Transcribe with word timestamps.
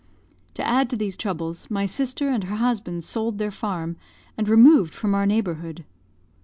To 0.55 0.67
add 0.67 0.89
to 0.89 0.95
these 0.95 1.15
troubles, 1.15 1.69
my 1.69 1.85
sister 1.85 2.29
and 2.29 2.45
her 2.45 2.55
husband 2.55 3.03
sold 3.03 3.37
their 3.37 3.51
farm, 3.51 3.97
and 4.35 4.49
removed 4.49 4.95
from 4.95 5.13
our 5.13 5.27
neighbourhood. 5.27 5.85